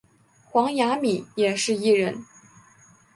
[0.45, 2.25] 黄雅珉也是艺人。